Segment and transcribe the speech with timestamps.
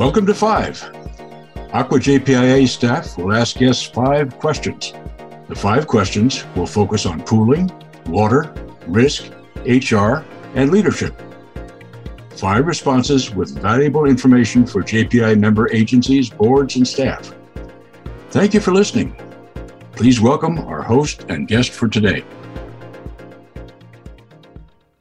[0.00, 0.80] Welcome to Five.
[1.74, 4.94] ACWA JPIA staff will ask guests five questions.
[5.46, 7.70] The five questions will focus on pooling,
[8.06, 8.50] water,
[8.86, 9.30] risk,
[9.66, 10.24] HR,
[10.54, 11.20] and leadership.
[12.30, 17.34] Five responses with valuable information for JPI member agencies, boards, and staff.
[18.30, 19.14] Thank you for listening.
[19.92, 22.24] Please welcome our host and guest for today.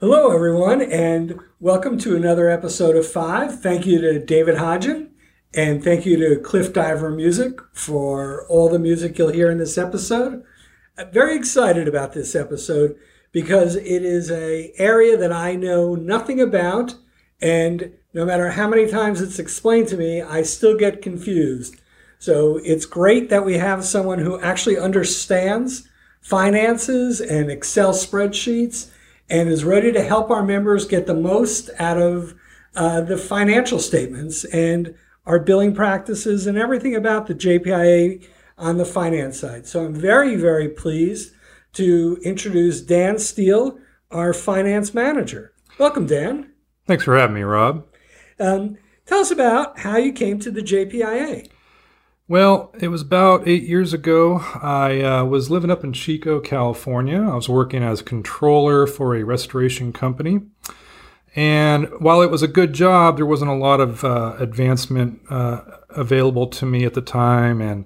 [0.02, 3.60] Hello, everyone, and welcome to another episode of Five.
[3.60, 5.10] Thank you to David Hodgen
[5.54, 9.78] and thank you to Cliff Diver Music for all the music you'll hear in this
[9.78, 10.42] episode.
[10.98, 12.96] I'm very excited about this episode
[13.34, 16.96] because it is a area that I know nothing about,
[17.42, 21.76] and no matter how many times it's explained to me, I still get confused.
[22.20, 25.90] So it's great that we have someone who actually understands
[26.22, 28.92] finances and Excel spreadsheets
[29.30, 32.36] and is ready to help our members get the most out of
[32.76, 38.28] uh, the financial statements and our billing practices and everything about the JPIA
[38.58, 39.68] on the finance side.
[39.68, 41.34] So I'm very, very pleased
[41.74, 43.80] to introduce Dan Steele,
[44.12, 45.54] our finance manager.
[45.78, 46.52] Welcome, Dan.
[46.88, 47.86] Thanks for having me, Rob.
[48.40, 51.50] Um, tell us about how you came to the JPIA.
[52.30, 54.38] Well, it was about eight years ago.
[54.62, 57.20] I uh, was living up in Chico, California.
[57.20, 60.42] I was working as a controller for a restoration company.
[61.36, 65.62] And while it was a good job, there wasn't a lot of uh, advancement uh,
[65.90, 67.62] available to me at the time.
[67.62, 67.86] And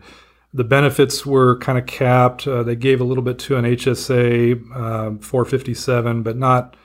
[0.54, 2.46] the benefits were kind of capped.
[2.46, 6.76] Uh, they gave a little bit to an HSA uh, 457, but not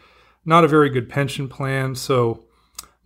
[0.45, 1.97] not a very good pension plan.
[1.97, 2.45] So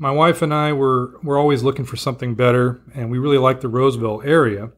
[0.02, 3.60] my wife and I were were always looking for something better, and we really liked
[3.60, 4.72] the Roseville area.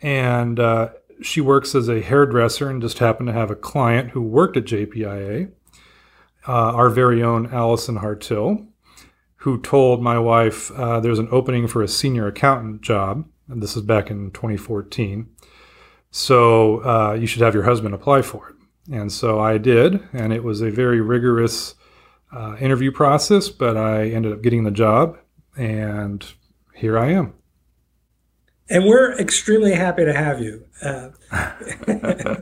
[0.00, 4.22] And uh, she works as a hairdresser, and just happened to have a client who
[4.22, 5.50] worked at JPIA.
[6.46, 8.68] Uh, our very own Allison Hartill,
[9.38, 13.76] who told my wife uh, there's an opening for a senior accountant job, and this
[13.76, 15.28] is back in 2014.
[16.12, 18.94] So uh, you should have your husband apply for it.
[18.94, 21.74] And so I did, and it was a very rigorous
[22.32, 25.18] uh, interview process, but I ended up getting the job,
[25.56, 26.24] and
[26.74, 27.34] here I am.
[28.68, 30.64] And we're extremely happy to have you.
[30.82, 31.10] Uh,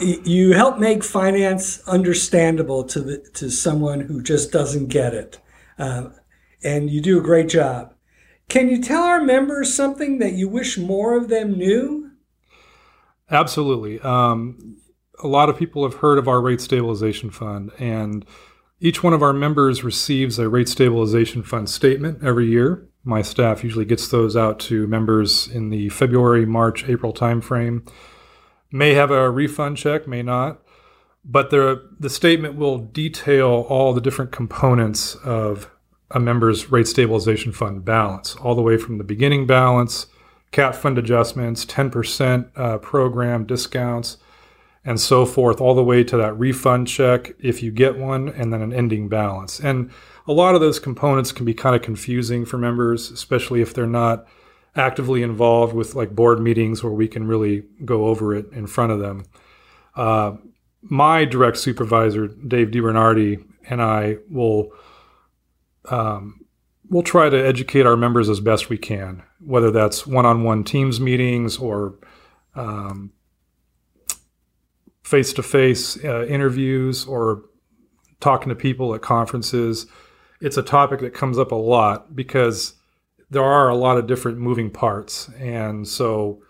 [0.00, 5.38] you help make finance understandable to the, to someone who just doesn't get it,
[5.78, 6.10] uh,
[6.62, 7.94] and you do a great job.
[8.48, 12.10] Can you tell our members something that you wish more of them knew?
[13.30, 14.00] Absolutely.
[14.00, 14.76] Um,
[15.22, 18.26] a lot of people have heard of our rate stabilization fund, and
[18.84, 22.86] each one of our members receives a rate stabilization fund statement every year.
[23.02, 27.90] My staff usually gets those out to members in the February, March, April timeframe.
[28.70, 30.60] May have a refund check, may not.
[31.24, 35.70] But the, the statement will detail all the different components of
[36.10, 40.08] a member's rate stabilization fund balance, all the way from the beginning balance,
[40.50, 44.18] cap fund adjustments, 10% uh, program discounts,
[44.84, 48.52] and so forth, all the way to that refund check if you get one, and
[48.52, 49.58] then an ending balance.
[49.58, 49.90] And
[50.26, 53.86] a lot of those components can be kind of confusing for members, especially if they're
[53.86, 54.26] not
[54.76, 58.92] actively involved with like board meetings where we can really go over it in front
[58.92, 59.24] of them.
[59.94, 60.32] Uh,
[60.82, 64.72] my direct supervisor, Dave DiBernardi, and I will
[65.88, 66.44] um,
[66.88, 71.58] we'll try to educate our members as best we can, whether that's one-on-one Teams meetings
[71.58, 71.98] or
[72.54, 73.12] um,
[75.04, 77.44] face-to-face uh, interviews or
[78.20, 79.86] talking to people at conferences.
[80.40, 82.74] It's a topic that comes up a lot because
[83.30, 86.42] there are a lot of different moving parts, and so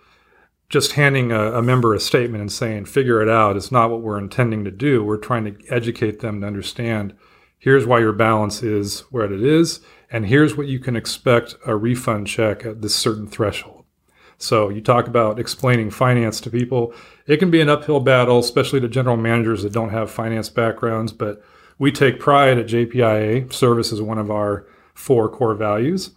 [0.69, 4.03] just handing a, a, member a statement and saying figure it out is not what
[4.03, 5.05] we're intending to do.
[5.05, 7.15] We're trying to educate them to understand
[7.59, 11.77] here's why your balance is where it is, and here's what you can expect a
[11.77, 13.84] refund check at this certain threshold.
[14.39, 16.95] So you talk about explaining finance to people.
[17.27, 21.13] It can be an uphill battle, especially to general managers that don't have finance backgrounds,
[21.13, 21.43] but
[21.79, 23.53] we take pride at JPIA.
[23.53, 26.11] Service is one of our four core values.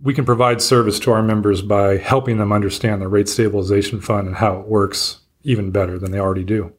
[0.00, 4.26] We can provide service to our members by helping them understand the rate stabilization fund
[4.26, 6.72] and how it works even better than they already do.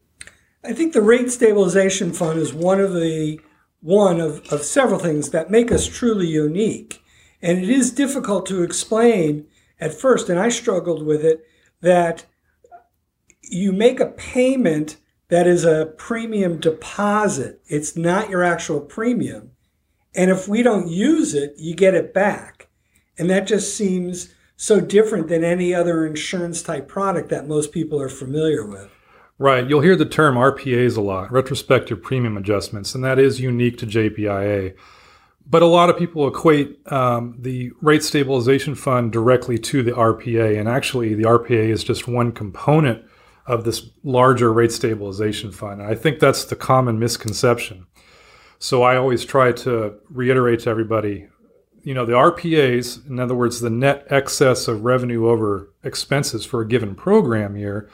[0.63, 3.39] I think the rate stabilization fund is one of the
[3.81, 7.03] one of, of several things that make us truly unique.
[7.41, 9.45] And it is difficult to explain
[9.79, 11.45] at first, and I struggled with it,
[11.81, 12.25] that
[13.41, 14.97] you make a payment
[15.29, 17.61] that is a premium deposit.
[17.67, 19.51] It's not your actual premium.
[20.13, 22.69] And if we don't use it, you get it back.
[23.17, 28.01] And that just seems so different than any other insurance type product that most people
[28.01, 28.89] are familiar with.
[29.37, 29.67] Right.
[29.67, 33.85] You'll hear the term RPAs a lot, retrospective premium adjustments, and that is unique to
[33.85, 34.75] JPIA.
[35.47, 40.59] But a lot of people equate um, the rate stabilization fund directly to the RPA,
[40.59, 43.05] and actually, the RPA is just one component
[43.45, 45.81] of this larger rate stabilization fund.
[45.81, 47.85] And I think that's the common misconception.
[48.57, 51.27] So I always try to reiterate to everybody
[51.85, 56.61] you know, the RPAs, in other words, the net excess of revenue over expenses for
[56.61, 57.89] a given program year,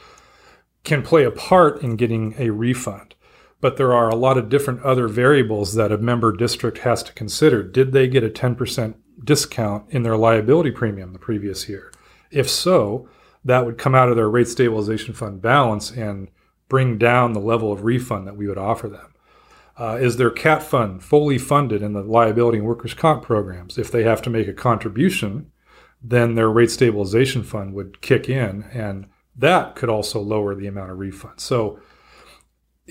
[0.86, 3.14] can play a part in getting a refund.
[3.62, 7.14] But there are a lot of different other variables that a member district has to
[7.14, 7.64] consider.
[7.64, 11.92] Did they get a 10% discount in their liability premium the previous year?
[12.32, 13.08] If so,
[13.46, 16.30] that would come out of their rate stabilization fund balance and
[16.70, 19.14] bring down the level of refund that we would offer them.
[19.78, 23.78] Uh, is their CAT fund fully funded in the liability and workers' comp programs?
[23.78, 25.52] If they have to make a contribution,
[26.04, 30.92] then their rate stabilization fund would kick in, and that could also lower the amount
[30.92, 31.40] of refund.
[31.40, 31.80] So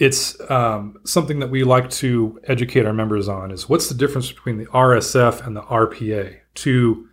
[0.01, 4.33] it's um, something that we like to educate our members on is what's the difference
[4.33, 6.39] between the RSF and the RPA?
[6.55, 7.09] Two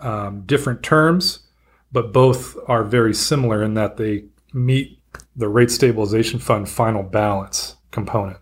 [0.00, 1.46] um, different terms,
[1.90, 4.98] but both are very similar in that they meet
[5.34, 8.38] the rate stabilization fund final balance component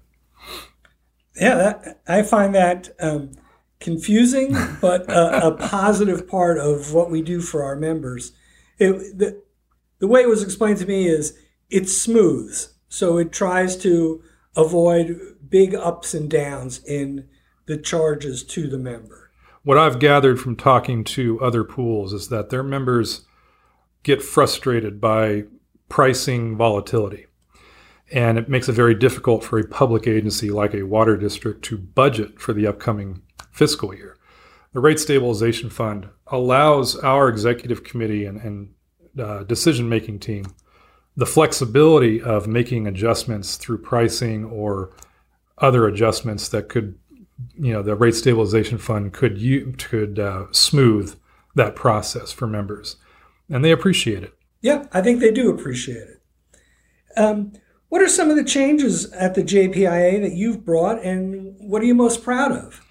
[1.40, 3.32] yeah, that, I find that um,
[3.80, 8.32] confusing, but a, a, positive part of what we do for our members.
[8.78, 9.42] It, the,
[9.98, 11.36] the way it was explained to me is
[11.70, 14.22] it smooths, so it tries to
[14.54, 17.26] avoid big ups and downs in
[17.64, 19.30] the charges to the member.
[19.62, 23.24] What I've gathered from talking to other pools is that their members
[24.02, 25.44] get frustrated by
[25.88, 27.26] pricing volatility
[28.12, 31.78] and it makes it very difficult for a public agency like a water district to
[31.78, 33.22] budget for the upcoming
[33.52, 34.16] fiscal year.
[34.72, 38.74] The Rate Stabilization Fund allows our executive committee and, and
[39.18, 40.46] uh, decision making team
[41.16, 44.92] the flexibility of making adjustments through pricing or
[45.58, 46.98] other adjustments that could,
[47.54, 51.18] you know, the Rate Stabilization Fund could you could uh, smooth
[51.54, 52.96] that process for members,
[53.48, 54.34] and they appreciate it.
[54.60, 56.22] Yeah, I think they do appreciate it.
[57.16, 57.52] Um,
[57.88, 61.86] what are some of the changes at the JPIA that you've brought, and what are
[61.86, 62.86] you most proud of?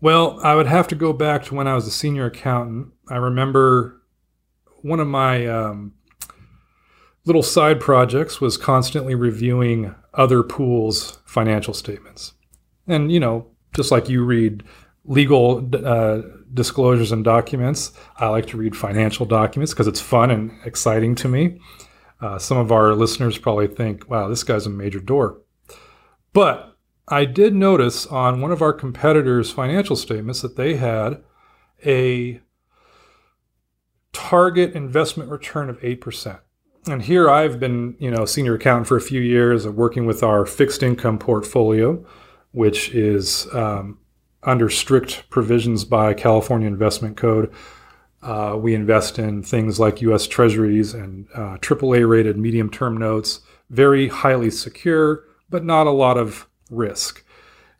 [0.00, 2.88] Well, I would have to go back to when I was a senior accountant.
[3.08, 4.02] I remember
[4.82, 5.94] one of my um,
[7.24, 12.32] little side projects was constantly reviewing other pools' financial statements.
[12.86, 14.64] And, you know, just like you read
[15.04, 16.22] legal uh,
[16.52, 21.28] disclosures and documents, I like to read financial documents because it's fun and exciting to
[21.28, 21.60] me.
[22.20, 25.42] Uh, some of our listeners probably think, wow, this guy's a major dork.
[26.32, 26.76] But
[27.08, 31.22] I did notice on one of our competitors' financial statements that they had
[31.84, 32.40] a
[34.12, 36.40] target investment return of 8%.
[36.86, 40.46] And here I've been, you know, senior accountant for a few years working with our
[40.46, 42.04] fixed income portfolio,
[42.52, 43.98] which is um,
[44.42, 47.52] under strict provisions by California Investment Code.
[48.22, 50.26] Uh, we invest in things like U.S.
[50.26, 56.16] Treasuries and uh, AAA rated medium term notes, very highly secure, but not a lot
[56.16, 57.24] of risk.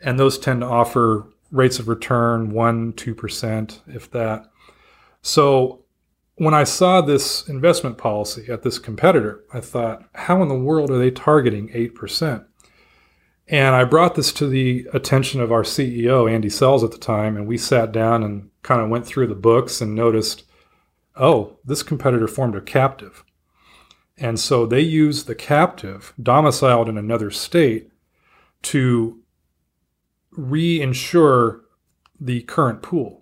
[0.00, 4.50] And those tend to offer rates of return 1%, 2%, if that.
[5.22, 5.79] So
[6.40, 10.90] when I saw this investment policy at this competitor, I thought, how in the world
[10.90, 12.46] are they targeting 8%?
[13.46, 17.36] And I brought this to the attention of our CEO, Andy Sells, at the time,
[17.36, 20.44] and we sat down and kind of went through the books and noticed,
[21.14, 23.22] oh, this competitor formed a captive.
[24.16, 27.90] And so they used the captive, domiciled in another state,
[28.62, 29.20] to
[30.32, 31.60] reinsure
[32.18, 33.19] the current pool.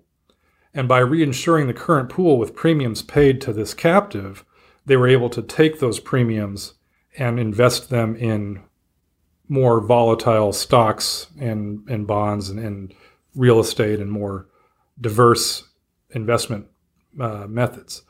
[0.74, 4.44] And by reinsuring the current pool with premiums paid to this captive,
[4.86, 6.74] they were able to take those premiums
[7.18, 8.62] and invest them in
[9.48, 12.94] more volatile stocks and, and bonds and, and
[13.34, 14.46] real estate and more
[15.00, 15.64] diverse
[16.10, 16.66] investment
[17.20, 18.02] uh, methods.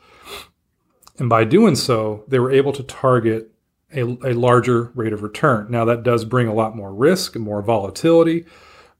[1.17, 3.51] And by doing so, they were able to target
[3.93, 5.67] a, a, larger rate of return.
[5.69, 8.45] Now, that does bring a lot more risk and more volatility.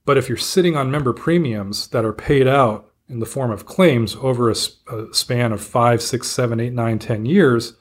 [0.04, 3.66] But if you're sitting on member premiums that are paid out in the form of
[3.66, 4.54] claims over a,
[4.92, 7.74] a span of five, six, seven, eight, nine, ten years,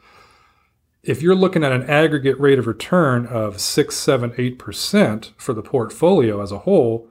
[1.03, 5.53] if you're looking at an aggregate rate of return of six, seven, eight percent for
[5.53, 7.09] the portfolio as a whole,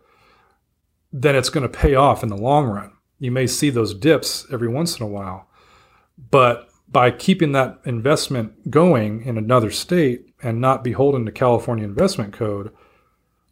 [1.13, 2.93] then it's going to pay off in the long run.
[3.19, 5.49] You may see those dips every once in a while,
[6.31, 12.33] but by keeping that investment going in another state and not beholden to California Investment
[12.33, 12.73] Code,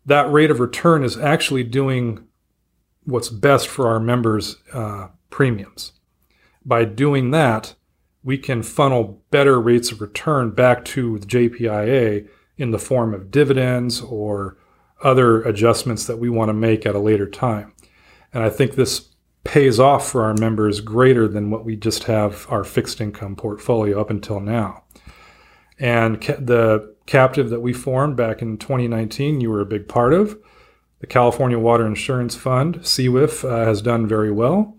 [0.05, 2.27] that rate of return is actually doing
[3.07, 5.93] what's best for our members' uh, premiums.
[6.65, 7.75] By doing that,
[8.23, 13.31] we can funnel better rates of return back to the JPIA in the form of
[13.31, 14.57] dividends or
[15.03, 17.73] other adjustments that we want to make at a later time.
[18.35, 19.11] And I think this
[19.45, 24.01] pays off for our members greater than what we just have our fixed income portfolio
[24.01, 24.83] up until now.
[25.79, 30.13] And ca- the captive that we formed back in 2019, you were a big part
[30.13, 30.37] of.
[31.00, 34.76] The California Water Insurance Fund, CWIF, uh, has done very well.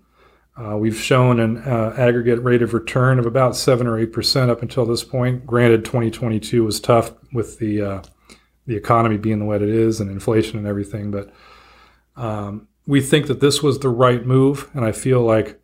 [0.59, 4.63] Uh, we've shown an uh, aggregate rate of return of about 7 or 8% up
[4.63, 5.45] until this point.
[5.45, 8.01] Granted, 2022 was tough with the, uh,
[8.65, 11.31] the economy being the way it is and inflation and everything, but
[12.15, 14.71] um, we think that this was the right move.
[14.73, 15.61] And I feel like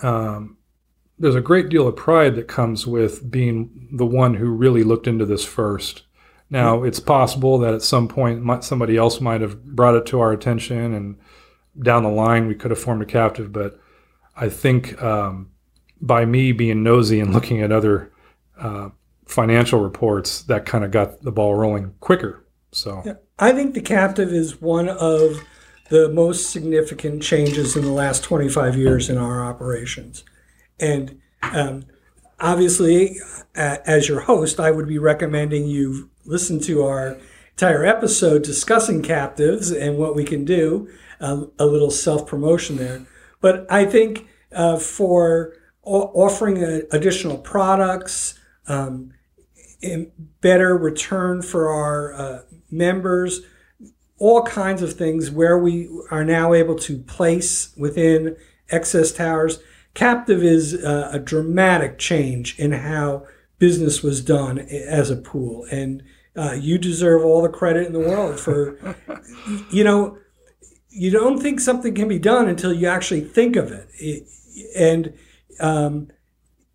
[0.00, 0.56] um,
[1.18, 5.08] there's a great deal of pride that comes with being the one who really looked
[5.08, 6.02] into this first.
[6.52, 10.32] Now, it's possible that at some point somebody else might have brought it to our
[10.32, 11.18] attention, and
[11.82, 13.54] down the line we could have formed a captive.
[13.54, 13.80] But
[14.36, 15.50] I think um,
[16.02, 18.12] by me being nosy and looking at other
[18.58, 18.90] uh,
[19.24, 22.44] financial reports, that kind of got the ball rolling quicker.
[22.70, 25.42] So, yeah, I think the captive is one of
[25.88, 30.22] the most significant changes in the last 25 years in our operations.
[30.78, 31.86] And um,
[32.38, 33.16] obviously,
[33.54, 37.18] as your host, I would be recommending you listen to our
[37.52, 40.88] entire episode discussing captives and what we can do.
[41.20, 43.06] Uh, a little self promotion there.
[43.40, 49.12] But I think uh, for o- offering a, additional products, um,
[50.40, 53.42] better return for our uh, members,
[54.18, 58.36] all kinds of things where we are now able to place within
[58.70, 59.60] excess towers
[59.94, 63.26] Captive is uh, a dramatic change in how
[63.62, 66.02] business was done as a pool, and
[66.34, 68.76] uh, you deserve all the credit in the world for,
[69.70, 70.18] you know,
[70.88, 74.26] you don't think something can be done until you actually think of it, it
[74.76, 75.16] and
[75.60, 76.08] um,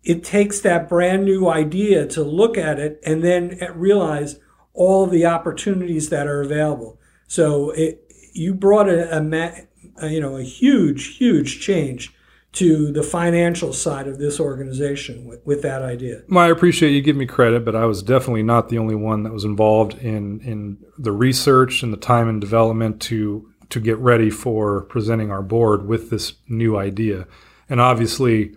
[0.02, 4.40] it takes that brand new idea to look at it and then realize
[4.72, 6.98] all the opportunities that are available.
[7.26, 9.66] So it, you brought a, a,
[9.98, 12.14] a you know a huge huge change
[12.52, 16.22] to the financial side of this organization with, with that idea.
[16.28, 19.22] Well, I appreciate you giving me credit, but I was definitely not the only one
[19.24, 23.98] that was involved in in the research and the time and development to to get
[23.98, 27.26] ready for presenting our board with this new idea.
[27.68, 28.56] And obviously,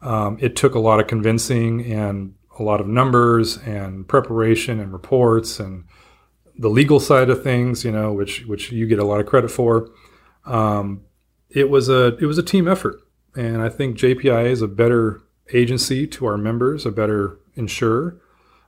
[0.00, 4.92] um, it took a lot of convincing and a lot of numbers and preparation and
[4.92, 5.84] reports and
[6.56, 9.50] the legal side of things, you know, which which you get a lot of credit
[9.50, 9.90] for.
[10.44, 11.02] Um,
[11.50, 13.00] it was a it was a team effort
[13.34, 15.22] and I think JPI is a better
[15.52, 18.20] agency to our members, a better insurer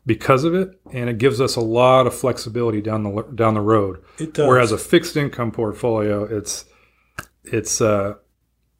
[0.06, 3.60] because of it, and it gives us a lot of flexibility down the down the
[3.60, 4.02] road.
[4.18, 4.46] It does.
[4.46, 6.64] Whereas a fixed income portfolio, it's
[7.44, 8.14] it's uh,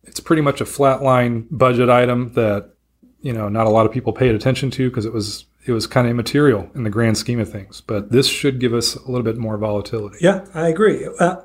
[0.03, 2.75] it's pretty much a flatline budget item that
[3.21, 5.87] you know not a lot of people paid attention to because it was it was
[5.87, 7.81] kind of immaterial in the grand scheme of things.
[7.81, 10.19] But this should give us a little bit more volatility.
[10.21, 11.09] Yeah, I agree.
[11.19, 11.37] Uh,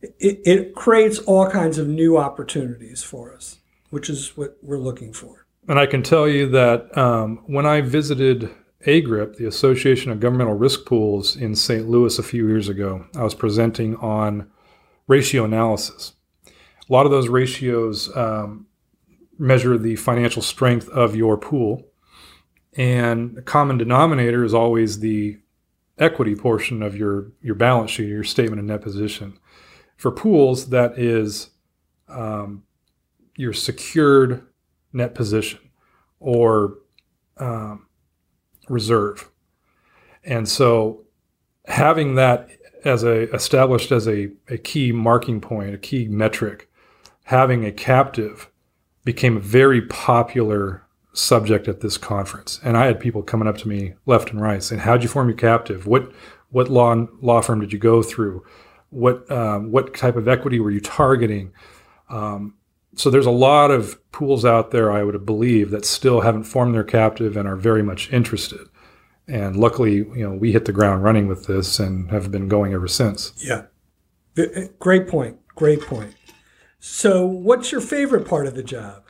[0.00, 3.57] it, it creates all kinds of new opportunities for us
[3.90, 5.46] which is what we're looking for.
[5.68, 8.50] And I can tell you that um, when I visited
[8.86, 11.88] AGRIP, the Association of Governmental Risk Pools in St.
[11.88, 14.50] Louis a few years ago, I was presenting on
[15.06, 16.12] ratio analysis.
[16.46, 18.66] A lot of those ratios um,
[19.38, 21.84] measure the financial strength of your pool.
[22.76, 25.38] And the common denominator is always the
[25.98, 29.38] equity portion of your, your balance sheet, your statement of net position.
[29.96, 31.50] For pools, that is
[32.08, 32.62] um,
[33.38, 34.44] your secured
[34.92, 35.60] net position
[36.18, 36.78] or
[37.38, 37.86] um,
[38.68, 39.30] reserve.
[40.24, 41.04] And so
[41.66, 42.50] having that
[42.84, 46.68] as a established as a, a key marking point, a key metric,
[47.24, 48.50] having a captive
[49.04, 52.60] became a very popular subject at this conference.
[52.64, 55.28] And I had people coming up to me left and right saying, "How'd you form
[55.28, 55.86] your captive?
[55.86, 56.10] What
[56.50, 58.44] what law law firm did you go through?
[58.90, 61.52] What um, what type of equity were you targeting?"
[62.10, 62.54] Um,
[62.98, 66.74] so there's a lot of pools out there, I would believe, that still haven't formed
[66.74, 68.68] their captive and are very much interested.
[69.28, 72.72] And luckily, you know, we hit the ground running with this and have been going
[72.72, 73.32] ever since.
[73.36, 73.66] Yeah.
[74.36, 75.38] Eh, great point.
[75.54, 76.14] Great point.
[76.80, 79.02] So, what's your favorite part of the job?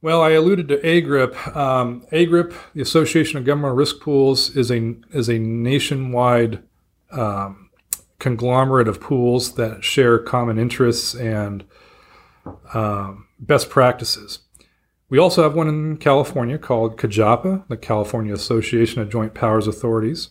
[0.00, 1.56] Well, I alluded to AGRIP.
[1.56, 6.62] Um, AGRIP, the Association of Governmental Risk Pools, is a is a nationwide
[7.10, 7.70] um,
[8.18, 11.64] conglomerate of pools that share common interests and
[12.74, 14.40] um, best practices.
[15.08, 20.30] We also have one in California called CAJPA, the California Association of Joint Powers Authorities.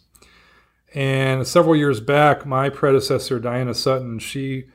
[0.93, 4.65] And several years back, my predecessor, Diana Sutton, she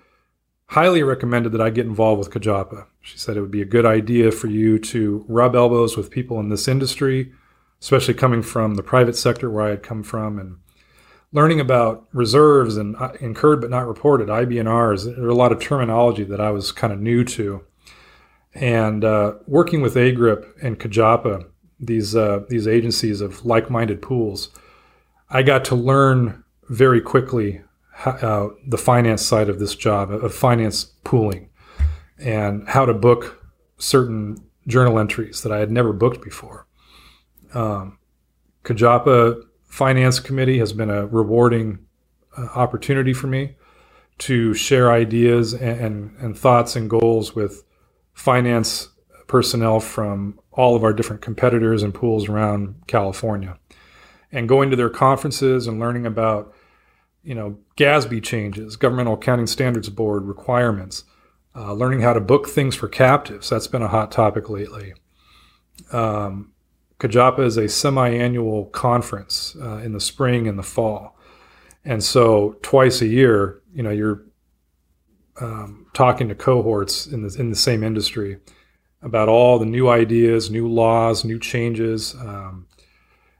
[0.66, 2.86] highly recommended that I get involved with CAJPA.
[3.00, 6.40] She said it would be a good idea for you to rub elbows with people
[6.40, 7.32] in this industry,
[7.80, 10.58] especially coming from the private sector where I had come from, and
[11.36, 15.04] learning about reserves and uh, incurred but not reported IBNRs.
[15.04, 17.62] There are a lot of terminology that I was kind of new to,
[18.54, 21.44] and uh, working with AGRIP and CAJPA,
[21.78, 24.48] these uh, these agencies of like-minded pools,
[25.28, 27.60] I got to learn very quickly
[27.92, 31.50] how, uh, the finance side of this job of finance pooling
[32.18, 33.44] and how to book
[33.76, 36.66] certain journal entries that I had never booked before.
[37.52, 37.98] Um,
[38.64, 41.80] CAJPA Finance Committee has been a rewarding
[42.36, 43.56] uh, opportunity for me
[44.18, 47.64] to share ideas and, and, and thoughts and goals with
[48.12, 48.88] finance
[49.26, 53.58] personnel from all of our different competitors and pools around California.
[54.32, 56.54] And going to their conferences and learning about,
[57.22, 61.04] you know, GASB changes, Governmental Accounting Standards Board requirements,
[61.54, 63.48] uh, learning how to book things for captives.
[63.48, 64.94] That's been a hot topic lately.
[65.92, 66.52] Um,
[66.98, 71.18] CAJPA is a semi-annual conference uh, in the spring and the fall,
[71.84, 74.22] and so twice a year, you know, you're
[75.40, 78.38] um, talking to cohorts in the in the same industry
[79.02, 82.14] about all the new ideas, new laws, new changes.
[82.14, 82.66] Um,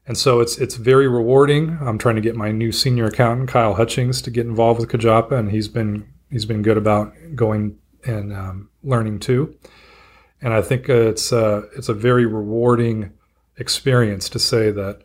[0.07, 1.79] and so it's it's very rewarding.
[1.81, 5.33] I'm trying to get my new senior accountant Kyle Hutchings to get involved with CAJPA,
[5.33, 9.57] and he's been he's been good about going and um, learning too.
[10.41, 13.13] And I think uh, it's uh, it's a very rewarding
[13.57, 15.03] experience to say that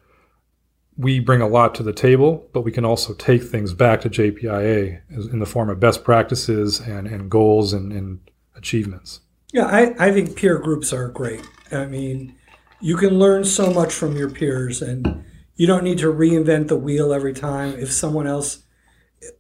[0.98, 4.10] we bring a lot to the table, but we can also take things back to
[4.10, 8.20] JPIA in the form of best practices and, and goals and, and
[8.56, 9.22] achievements.
[9.54, 11.46] Yeah, I, I think peer groups are great.
[11.72, 12.36] I mean,
[12.80, 15.24] you can learn so much from your peers, and
[15.56, 17.74] you don't need to reinvent the wheel every time.
[17.78, 18.64] If someone else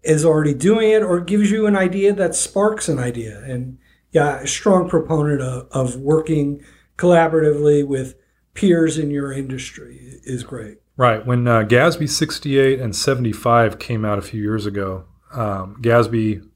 [0.03, 3.41] is already doing it or gives you an idea that sparks an idea.
[3.43, 3.77] And
[4.11, 6.63] yeah, a strong proponent of, of working
[6.97, 8.15] collaboratively with
[8.53, 10.77] peers in your industry is great.
[10.97, 11.25] Right.
[11.25, 16.47] When uh, GASB 68 and 75 came out a few years ago, um, GASB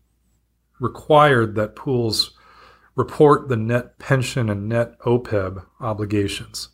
[0.80, 2.32] required that pools
[2.96, 6.70] report the net pension and net OPEB obligations.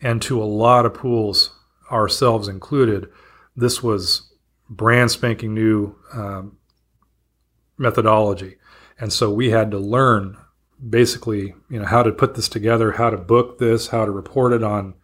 [0.00, 1.52] And to a lot of pools,
[1.90, 3.08] ourselves included,
[3.54, 4.32] this was
[4.68, 6.58] brand spanking new um,
[7.78, 8.56] methodology.
[8.98, 10.36] And so we had to learn
[10.88, 14.52] basically, you know, how to put this together, how to book this, how to report
[14.52, 14.94] it on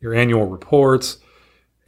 [0.00, 1.18] your annual reports,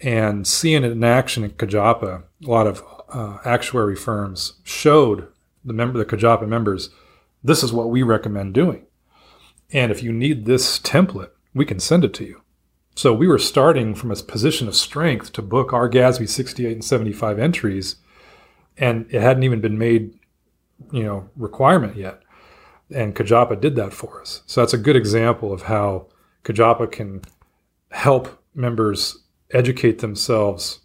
[0.00, 2.22] and seeing it in action in CAJPA.
[2.44, 5.28] A lot of uh, actuary firms showed
[5.64, 6.90] the member, the CAJPA members,
[7.44, 8.86] this is what we recommend doing.
[9.72, 12.42] And if you need this template, we can send it to you.
[12.94, 16.84] So we were starting from a position of strength to book our GASB 68 and
[16.84, 17.96] 75 entries,
[18.76, 20.18] and it hadn't even been made,
[20.92, 22.21] you know, requirement yet.
[22.94, 24.42] And CAJPA did that for us.
[24.46, 26.06] So that's a good example of how
[26.44, 27.22] CAJPA can
[27.90, 29.18] help members
[29.52, 30.80] educate themselves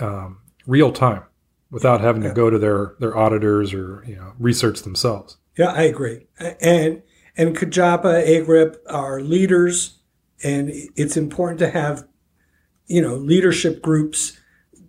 [0.00, 1.22] um, real time
[1.70, 5.36] without having to go to their their auditors or you know research themselves.
[5.56, 6.26] Yeah, I agree.
[6.60, 7.02] And
[7.36, 10.00] and CAJPA, AGRIP are leaders
[10.42, 12.06] and it's important to have
[12.86, 14.38] you know leadership groups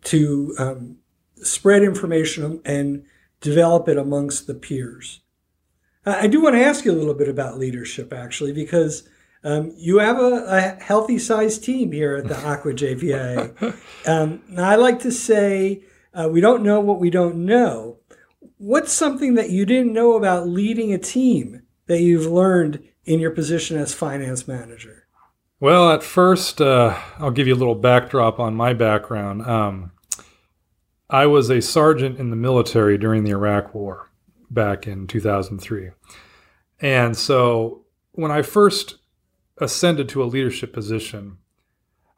[0.06, 0.97] to um,
[1.38, 3.04] spread information and
[3.39, 5.20] develop it amongst the peers.
[6.05, 9.07] I do want to ask you a little bit about leadership, actually, because
[9.43, 10.45] um, you have a,
[10.79, 14.07] a, healthy sized team here at the ACWA JPA.
[14.07, 15.83] Um, I like to say
[16.13, 17.97] uh, we don't know what we don't know.
[18.57, 23.31] What's something that you didn't know about leading a team that you've learned in your
[23.31, 25.07] position as finance manager?
[25.59, 29.43] Well, at first, uh, I'll give you a little backdrop on my background.
[29.43, 29.91] Um,
[31.09, 34.11] I was a sergeant in the military during the Iraq War
[34.53, 35.89] back in 2003.
[36.79, 38.97] And so when I first
[39.57, 41.37] ascended to a leadership position,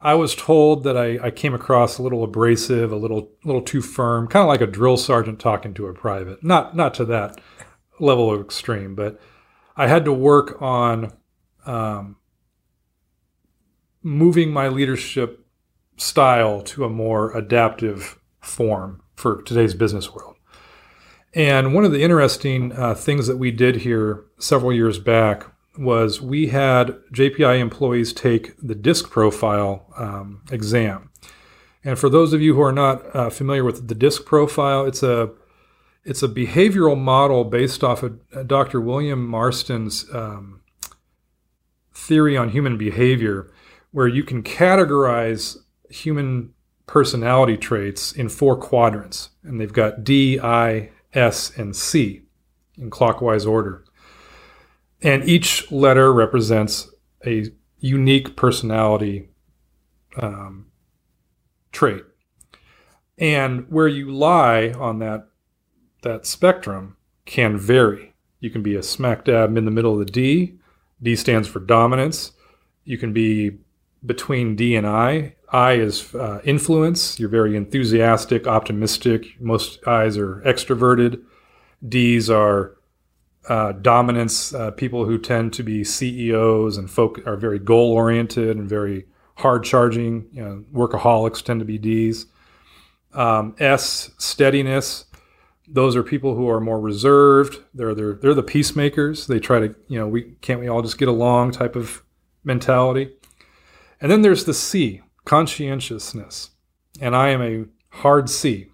[0.00, 3.80] I was told that I, I came across a little abrasive, a little little too
[3.80, 6.44] firm, kind of like a drill sergeant talking to a private.
[6.44, 7.40] Not not to that
[7.98, 9.18] level of extreme, but
[9.76, 11.12] I had to work on
[11.64, 12.16] um,
[14.02, 15.46] moving my leadership
[15.96, 20.36] style to a more adaptive form for today's business world.
[21.34, 26.20] And one of the interesting uh, things that we did here several years back was
[26.22, 31.10] we had JPI employees take the DISC profile um, exam.
[31.82, 35.02] And for those of you who are not uh, familiar with the DISC profile, it's
[35.02, 35.30] a
[36.04, 38.80] it's a behavioral model based off of uh, Dr.
[38.80, 40.60] William Marston's um,
[41.94, 43.50] theory on human behavior
[43.90, 45.56] where you can categorize
[45.88, 46.52] human
[46.86, 52.22] personality traits in four quadrants, and they've got D, I, S, and C
[52.76, 53.84] in clockwise order.
[55.02, 56.90] And each letter represents
[57.26, 57.46] a
[57.78, 59.28] unique personality
[60.16, 60.66] um,
[61.72, 62.04] trait.
[63.18, 65.28] And where you lie on that
[66.02, 68.14] that spectrum can vary.
[68.38, 70.58] You can be a smack dab in the middle of the D.
[71.02, 72.32] D stands for dominance.
[72.84, 73.58] You can be
[74.04, 75.34] between D and I.
[75.48, 77.18] I is uh, influence.
[77.18, 79.40] You're very enthusiastic, optimistic.
[79.40, 81.22] Most I's are extroverted.
[81.86, 82.76] D's are
[83.48, 84.54] uh, dominance.
[84.54, 89.06] Uh, people who tend to be CEOs and folk are very goal oriented and very
[89.36, 90.26] hard charging.
[90.32, 92.26] You know, workaholics tend to be D's.
[93.12, 95.04] Um, S steadiness.
[95.68, 97.58] Those are people who are more reserved.
[97.72, 99.28] They're they're they're the peacemakers.
[99.28, 102.02] They try to you know we can't we all just get along type of
[102.42, 103.12] mentality.
[104.00, 106.50] And then there's the C, conscientiousness.
[107.00, 107.64] And I am a
[107.96, 108.68] hard C.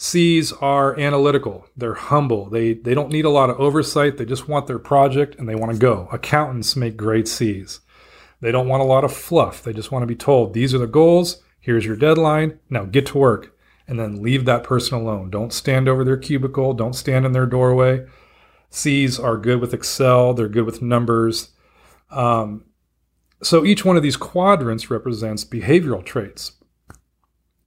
[0.00, 1.66] C's are analytical.
[1.76, 2.48] They're humble.
[2.48, 4.16] They they don't need a lot of oversight.
[4.16, 6.08] They just want their project and they want to go.
[6.12, 7.80] Accountants make great C's.
[8.40, 9.62] They don't want a lot of fluff.
[9.62, 11.42] They just want to be told these are the goals.
[11.58, 12.60] Here's your deadline.
[12.70, 15.30] Now get to work and then leave that person alone.
[15.30, 16.74] Don't stand over their cubicle.
[16.74, 18.06] Don't stand in their doorway.
[18.70, 20.32] C's are good with Excel.
[20.32, 21.50] They're good with numbers.
[22.10, 22.64] Um,
[23.42, 26.52] so each one of these quadrants represents behavioral traits.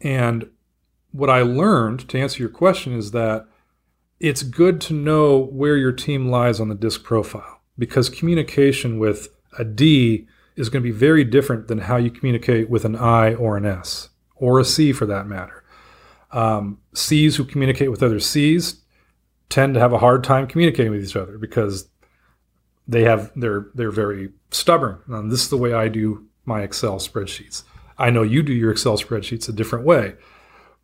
[0.02, 0.50] And
[1.12, 3.48] what I learned to answer your question is that
[4.20, 9.30] it's good to know where your team lies on the disc profile because communication with
[9.58, 13.34] a D is going to be very different than how you communicate with an I
[13.34, 15.64] or an S or a C for that matter.
[16.32, 18.82] Um, C's who communicate with other C's
[19.50, 21.90] tend to have a hard time communicating with each other because
[22.88, 25.00] they have they're they're very stubborn.
[25.08, 27.64] And this is the way I do my Excel spreadsheets.
[27.98, 30.16] I know you do your Excel spreadsheets a different way.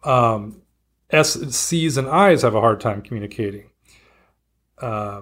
[0.04, 0.62] Um,
[1.10, 3.72] S, C's, and I's have a hard time communicating.
[4.78, 5.22] Uh,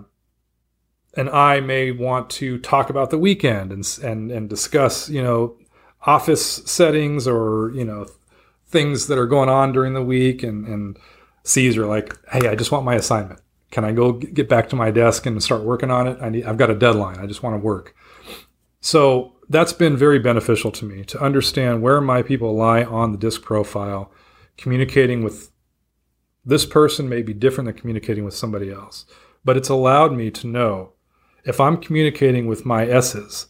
[1.16, 5.58] an I may want to talk about the weekend and and and discuss, you know,
[6.02, 8.08] office settings or you know
[8.68, 10.98] things that are going on during the week, and and
[11.44, 13.40] C's are like, hey, I just want my assignment.
[13.72, 16.18] Can I go get back to my desk and start working on it?
[16.22, 17.18] I need, I've got a deadline.
[17.20, 17.96] I just want to work.
[18.80, 23.18] So that's been very beneficial to me to understand where my people lie on the
[23.18, 24.12] disc profile.
[24.58, 25.52] Communicating with
[26.46, 29.06] this person may be different than communicating with somebody else,
[29.44, 30.94] but it's allowed me to know
[31.44, 33.48] if I'm communicating with my S's,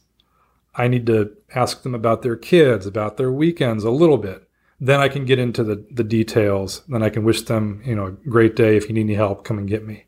[0.74, 4.45] I need to ask them about their kids, about their weekends a little bit
[4.80, 6.84] then I can get into the, the details.
[6.88, 8.76] Then I can wish them, you know, a great day.
[8.76, 10.06] If you need any help, come and get me.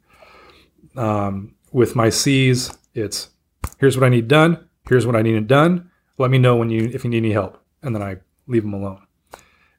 [0.96, 3.30] Um, with my C's, it's
[3.78, 4.68] here's what I need done.
[4.90, 5.92] Here's what I need it done.
[6.18, 8.74] Let me know when you if you need any help, and then I leave them
[8.74, 9.06] alone.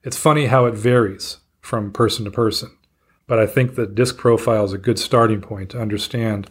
[0.04, 2.76] It's funny how it varies from person to person,
[3.26, 6.50] but I think that disc profile is a good starting point to understand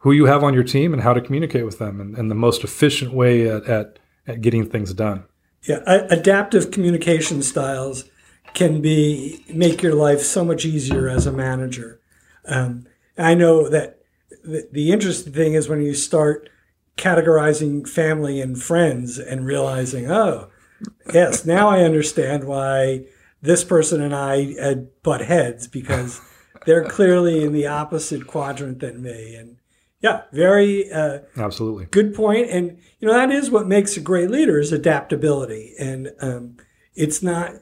[0.00, 2.34] who you have on your team and how to communicate with them, and, and the
[2.34, 5.24] most efficient way at, at, at getting things done.
[5.66, 8.04] Yeah, adaptive communication styles
[8.52, 12.00] can be make your life so much easier as a manager.
[12.46, 13.98] Um, I know that
[14.42, 16.50] the, the interesting thing is when you start
[16.96, 20.50] categorizing family and friends and realizing, oh,
[21.12, 23.06] yes, now I understand why
[23.42, 26.20] this person and I had butt heads because
[26.66, 29.34] they're clearly in the opposite quadrant than me.
[29.34, 29.56] And
[30.04, 32.50] yeah, very uh, absolutely good point.
[32.50, 35.72] And you know that is what makes a great leader is adaptability.
[35.78, 36.58] And um,
[36.94, 37.54] it's not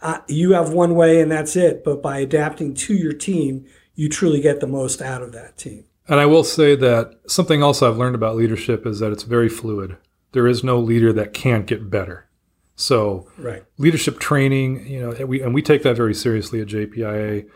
[0.00, 4.08] uh, you have one way and that's it, but by adapting to your team, you
[4.08, 5.84] truly get the most out of that team.
[6.08, 9.50] And I will say that something else I've learned about leadership is that it's very
[9.50, 9.98] fluid.
[10.32, 12.26] There is no leader that can't get better.
[12.74, 13.64] So, right.
[13.76, 17.46] leadership training, you know, and we, and we take that very seriously at JPIA.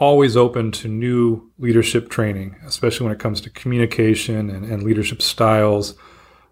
[0.00, 5.20] Always open to new leadership training, especially when it comes to communication and, and leadership
[5.20, 5.94] styles.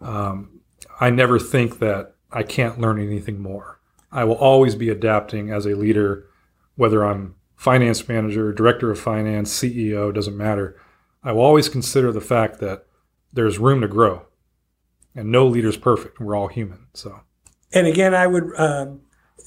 [0.02, 0.60] Um,
[1.00, 3.80] I never think that I can't learn anything more.
[4.12, 6.26] I will always be adapting as a leader,
[6.76, 10.80] whether I'm finance manager, director of finance, CEO, doesn't matter.
[11.24, 12.86] I will always consider the fact that
[13.32, 14.26] there's room to grow,
[15.14, 16.20] and no leader's perfect.
[16.20, 16.86] We're all human.
[16.94, 17.20] So,
[17.72, 19.00] and again, I would um,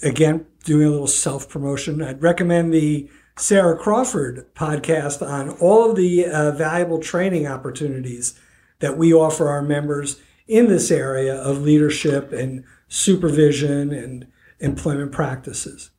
[0.03, 2.01] again doing a little self promotion.
[2.01, 3.09] I'd recommend the
[3.41, 8.39] Sarah Crawford podcast on all of the uh, valuable training opportunities
[8.80, 14.27] that we offer our members in this area of leadership and supervision and
[14.60, 15.89] employment practices.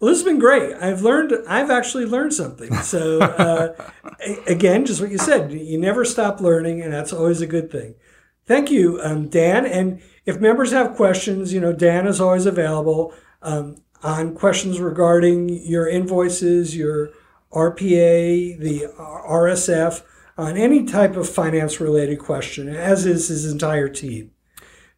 [0.00, 0.74] Well, this has been great.
[0.76, 1.34] I've learned.
[1.46, 2.74] I've actually learned something.
[2.82, 3.74] So uh,
[4.46, 7.96] again, just what you said, you never stop learning, and that's always a good thing.
[8.46, 9.66] Thank you, um, Dan.
[9.66, 15.48] And if members have questions, you know, Dan is always available um, on questions regarding
[15.48, 17.10] your invoices, your
[17.52, 20.02] RPA, the RSF,
[20.36, 24.30] on any type of finance related question, as is his entire team.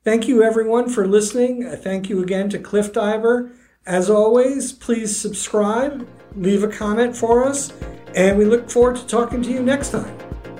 [0.04, 1.68] Thank you, everyone, for listening.
[1.76, 3.52] Thank you again to Cliff Diver
[3.86, 7.72] As always, please subscribe, leave a comment for us,
[8.14, 10.16] and we look forward to talking to you next time.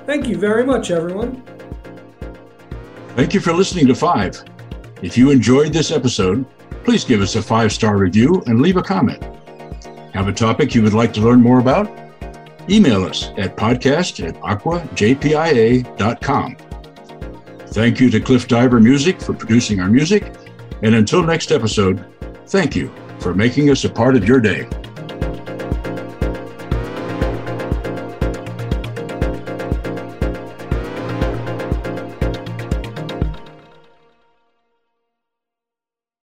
[0.06, 1.42] Thank you very much, everyone.
[3.16, 4.42] Thank you for listening to Five.
[5.02, 6.46] If you enjoyed this episode,
[6.84, 9.22] please give us a five star review and leave a comment.
[10.14, 11.88] Have a topic you would like to learn more about?
[12.68, 15.86] Email us at podcast at acwajpia.com.
[17.68, 20.32] Thank you to Cliff Diver Music for producing our music.
[20.82, 22.04] And until next episode,
[22.46, 24.68] thank you for making us a part of your day.